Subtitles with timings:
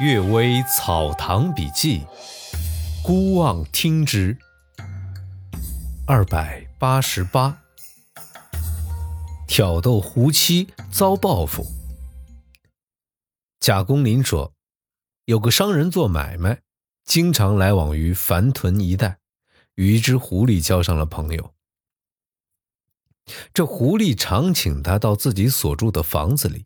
[0.02, 2.00] 《岳微草堂笔记》，
[3.04, 4.38] 孤望听之。
[6.06, 7.62] 二百八十八，
[9.46, 11.66] 挑逗胡妻遭报复。
[13.60, 14.54] 贾公林说，
[15.26, 16.62] 有个商人做买卖，
[17.04, 19.18] 经常来往于樊屯一带，
[19.74, 21.52] 与一只狐狸交上了朋友。
[23.52, 26.64] 这狐狸常请他到自己所住的房子里，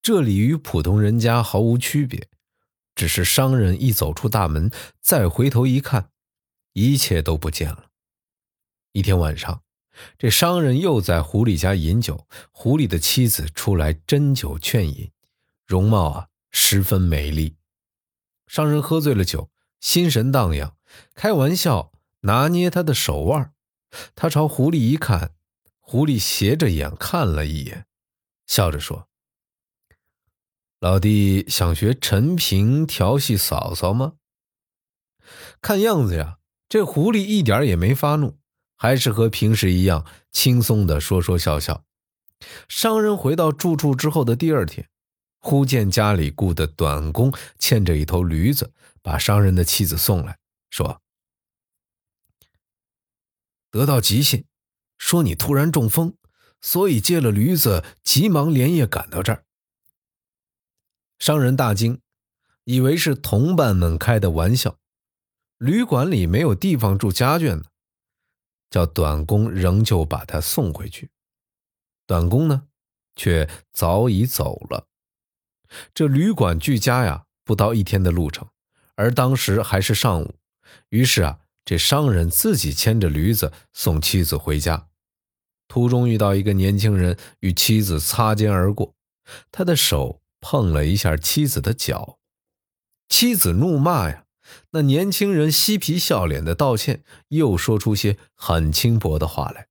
[0.00, 2.26] 这里与普通人家毫无区别。
[2.98, 6.10] 只是商人一走出大门，再回头一看，
[6.72, 7.90] 一切都不见了。
[8.90, 9.62] 一天晚上，
[10.18, 15.12] 这商人又在狐狸家饮酒，狐狸的妻子出来斟酒劝饮，
[15.64, 17.54] 容貌啊十分美丽。
[18.48, 20.74] 商人喝醉了酒，心神荡漾，
[21.14, 21.92] 开玩笑
[22.22, 23.54] 拿捏他的手腕。
[24.16, 25.34] 他朝狐狸一看，
[25.78, 27.86] 狐狸斜着眼看了一眼，
[28.48, 29.07] 笑着说。
[30.80, 34.12] 老弟想学陈平调戏嫂嫂吗？
[35.60, 38.38] 看样子呀，这狐狸一点也没发怒，
[38.76, 41.84] 还是和平时一样轻松的说说笑笑。
[42.68, 44.88] 商人回到住处之后的第二天，
[45.40, 50.38] 忽见家里雇的短工牵着一头驴子，把商人的妻子送来，
[50.70, 51.02] 说
[53.72, 54.44] ：“得到急信，
[54.96, 56.14] 说你突然中风，
[56.60, 59.44] 所以借了驴子，急忙连夜赶到这儿。”
[61.18, 62.00] 商人大惊，
[62.64, 64.78] 以为是同伴们开的玩笑。
[65.58, 67.64] 旅馆里没有地方住家眷呢，
[68.70, 71.10] 叫短工仍旧把他送回去。
[72.06, 72.68] 短工呢，
[73.16, 74.86] 却早已走了。
[75.92, 78.48] 这旅馆距家呀，不到一天的路程，
[78.94, 80.36] 而当时还是上午。
[80.90, 84.88] 于是啊，这商人自己牵着驴子送妻子回家。
[85.66, 88.94] 途中遇到一个年轻人，与妻子擦肩而过，
[89.50, 90.22] 他的手。
[90.40, 92.18] 碰了一下妻子的脚，
[93.08, 94.24] 妻子怒骂呀。
[94.70, 99.68] 那年轻人嬉皮笑脸的道歉，又说出些很轻薄的话来。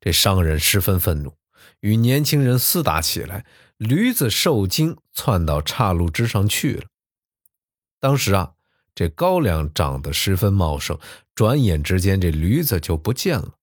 [0.00, 1.36] 这商人十分愤怒，
[1.80, 3.44] 与年轻人厮打起来。
[3.76, 6.86] 驴子受惊，窜到岔路之上去了。
[7.98, 8.52] 当时啊，
[8.94, 10.98] 这高粱长得十分茂盛，
[11.34, 13.54] 转眼之间这驴子就不见了。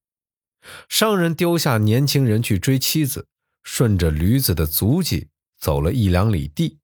[0.88, 3.28] 商人丢下年轻人去追妻子，
[3.64, 5.30] 顺着驴子的足迹。
[5.64, 6.78] 走了一两里地，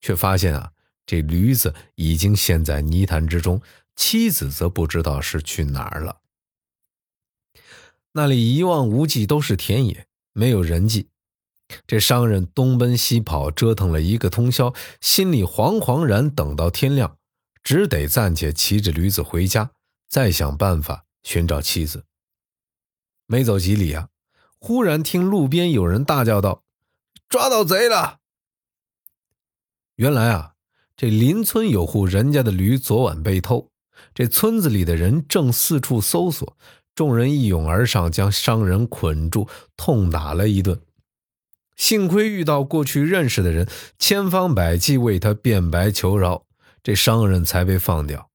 [0.00, 0.70] 却发现啊，
[1.04, 3.60] 这驴子已经陷在泥潭之中，
[3.96, 6.20] 妻子则不知道是去哪儿了。
[8.12, 11.08] 那里一望无际，都是田野，没有人迹。
[11.84, 16.30] 这商人东奔西跑，折腾了一个通宵，心里惶惶然。
[16.30, 17.18] 等到天亮，
[17.64, 19.72] 只得暂且骑着驴子回家，
[20.08, 22.04] 再想办法寻找妻子。
[23.26, 24.10] 没走几里啊，
[24.60, 26.63] 忽然听路边有人大叫道。
[27.28, 28.18] 抓到贼了！
[29.96, 30.54] 原来啊，
[30.96, 33.70] 这邻村有户人家的驴昨晚被偷，
[34.12, 36.56] 这村子里的人正四处搜索，
[36.94, 40.80] 众人一拥而上，将商人捆住，痛打了一顿。
[41.76, 43.68] 幸亏遇到过去认识的人，
[43.98, 46.46] 千方百计为他辩白求饶，
[46.82, 48.30] 这商人才被放掉。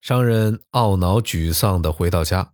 [0.00, 2.52] 商人懊恼沮丧地回到家，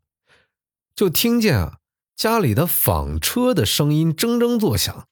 [0.95, 1.79] 就听见啊，
[2.17, 5.07] 家里的纺车的声音铮铮作响。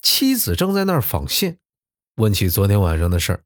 [0.00, 1.58] 妻子正在那儿纺线，
[2.16, 3.44] 问起昨天晚上的事儿，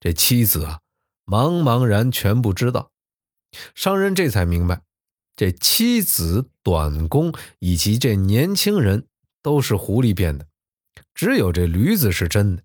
[0.00, 0.80] 这妻子啊，
[1.24, 2.92] 茫茫然全不知道。
[3.74, 4.82] 商人这才明白，
[5.34, 9.06] 这妻子、短工以及这年轻人
[9.42, 10.46] 都是狐狸变的，
[11.14, 12.62] 只有这驴子是真的。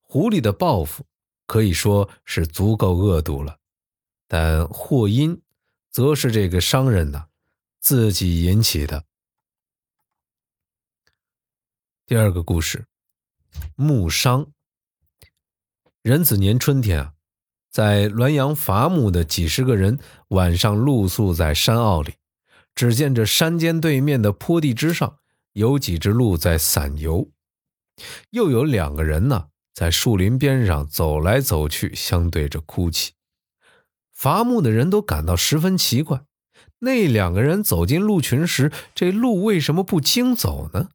[0.00, 1.06] 狐狸的报复
[1.46, 3.58] 可以说是足够恶毒了，
[4.28, 5.40] 但祸因
[5.90, 7.26] 则是这个商人呐
[7.80, 9.04] 自己引起的。
[12.06, 12.84] 第二个故事，
[13.76, 14.48] 木商。
[16.02, 17.12] 壬子年春天啊，
[17.70, 19.98] 在滦阳伐木的几十个人
[20.28, 22.16] 晚上露宿在山坳里，
[22.74, 25.16] 只见这山间对面的坡地之上
[25.54, 27.30] 有几只鹿在散游，
[28.28, 33.14] 又有两个人呢在树林边上走来走去，相对着哭泣。
[34.12, 36.22] 伐木的人都感到十分奇怪，
[36.80, 40.90] 那两个人走进鹿群时，这鹿为什么不惊走呢？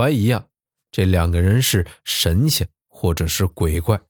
[0.00, 0.46] 怀疑啊，
[0.90, 4.00] 这两个人是神仙或者是鬼怪。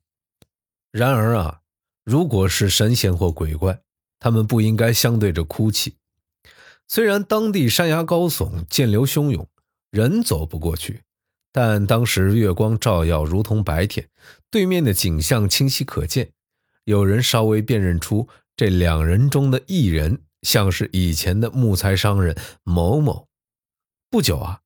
[0.93, 1.63] 然而啊，
[2.05, 3.81] 如果是神仙或鬼怪，
[4.21, 5.97] 他们不应该相对着哭泣。
[6.87, 9.49] 虽然当地山崖高耸，涧流汹涌，
[9.91, 11.03] 人走不过去，
[11.51, 14.09] 但当时月光照耀，如同白天，
[14.49, 16.31] 对面的景象清晰可见。
[16.85, 23.27] 有人稍微辨认出这两人中的一人像是以前的木材商人某某。
[24.09, 24.61] 不久啊。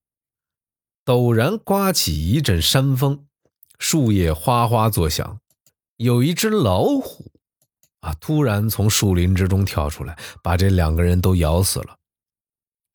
[1.05, 3.27] 陡然刮起一阵山风，
[3.79, 5.39] 树叶哗哗作响，
[5.99, 7.31] 有一只老虎
[8.01, 11.99] 啊，突然从树林之中跳出来，把这两个人都咬死了。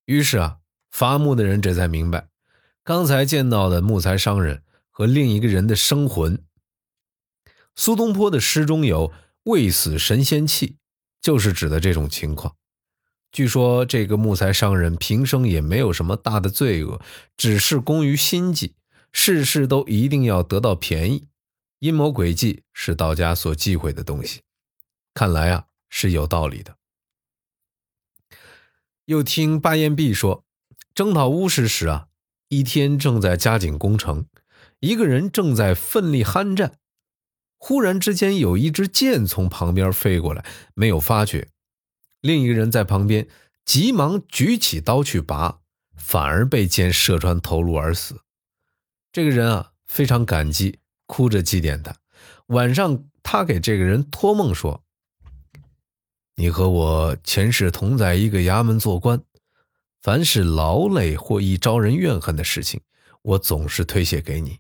[0.05, 0.57] 于是啊，
[0.89, 2.29] 伐木的人这才明白，
[2.83, 6.43] 刚才见到的木材商人和另一个人的生魂。
[7.75, 9.13] 苏东坡的诗中有
[9.45, 10.77] “未死神仙气”，
[11.21, 12.55] 就是指的这种情况。
[13.31, 16.99] 据说这个木材商人平生也没有什么大的罪恶，
[17.37, 18.73] 只是工于心计，
[19.11, 21.27] 事事都一定要得到便宜，
[21.79, 24.41] 阴谋诡计是道家所忌讳的东西。
[25.13, 26.75] 看来啊是有道理的。
[29.05, 30.43] 又听巴彦弼说，
[30.93, 32.07] 征讨乌氏时啊，
[32.47, 34.25] 一天正在加紧攻城，
[34.79, 36.73] 一个人正在奋力酣战，
[37.57, 40.43] 忽然之间有一支箭从旁边飞过来，
[40.73, 41.49] 没有发觉。
[42.21, 43.27] 另一个人在旁边
[43.65, 45.59] 急忙举起刀去拔，
[45.95, 48.21] 反而被箭射穿头颅而死。
[49.11, 51.95] 这个人啊非常感激，哭着祭奠他。
[52.47, 54.83] 晚上，他给这个人托梦说
[56.35, 59.21] ：“你和我前世同在一个衙门做官，
[60.01, 62.81] 凡是劳累或易招人怨恨的事情，
[63.21, 64.57] 我总是推卸给你；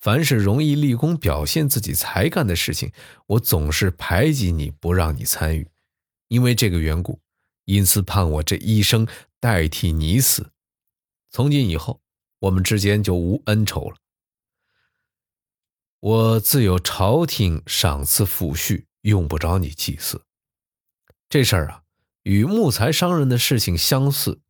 [0.00, 2.90] 凡是容易立功表现自己才干的事情，
[3.26, 5.68] 我总是排挤你不让你参与。”
[6.28, 7.20] 因为这个缘故，
[7.64, 9.06] 因此盼我这一生
[9.40, 10.50] 代替你死。
[11.30, 12.00] 从今以后，
[12.38, 13.96] 我们之间就无恩仇了。
[16.00, 20.24] 我自有朝廷赏赐抚恤，用不着你祭祀。
[21.28, 21.82] 这事儿啊，
[22.22, 24.40] 与木材商人的事情相似。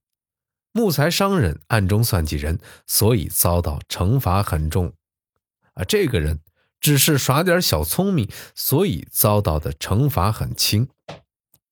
[0.73, 4.93] 木材商人暗中算计人，所以遭到惩罚很重。
[5.73, 6.41] 啊，这个人
[6.81, 10.89] 只是耍点小聪明，所以遭到的惩罚很轻。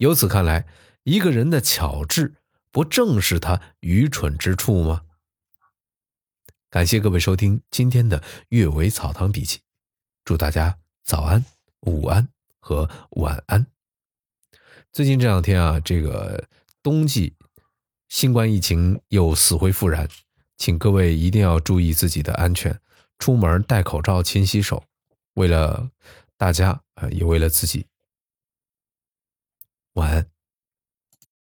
[0.05, 0.67] 由此看来，
[1.05, 2.35] 一个人的巧智，
[2.71, 5.01] 不正是他愚蠢之处吗？
[6.69, 8.21] 感谢各位收听今天的
[8.51, 9.56] 《阅微草堂笔记》，
[10.23, 11.43] 祝大家早安、
[11.87, 12.29] 午安
[12.59, 13.67] 和晚安。
[14.93, 16.49] 最近这两天啊，这个
[16.83, 17.35] 冬季
[18.11, 20.06] 新冠疫情又死灰复燃，
[20.59, 22.79] 请各位一定要注意自己的安全，
[23.19, 24.85] 出门戴口罩、勤洗手。
[25.33, 25.89] 为了
[26.37, 27.87] 大家啊，也为了自己。
[29.94, 30.34] 晚安。